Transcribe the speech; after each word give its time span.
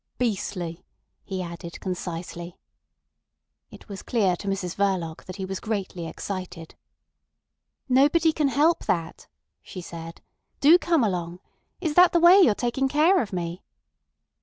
"Beastly!" 0.17 0.83
he 1.23 1.43
added 1.43 1.79
concisely. 1.79 2.57
It 3.69 3.87
was 3.87 4.01
clear 4.01 4.35
to 4.37 4.47
Mrs 4.47 4.75
Verloc 4.75 5.25
that 5.25 5.35
he 5.35 5.45
was 5.45 5.59
greatly 5.59 6.07
excited. 6.07 6.73
"Nobody 7.87 8.33
can 8.33 8.47
help 8.47 8.85
that," 8.87 9.27
she 9.61 9.79
said. 9.79 10.23
"Do 10.59 10.79
come 10.79 11.03
along. 11.03 11.39
Is 11.81 11.93
that 11.93 12.13
the 12.13 12.19
way 12.19 12.39
you're 12.41 12.55
taking 12.55 12.87
care 12.87 13.21
of 13.21 13.31
me?" 13.31 13.61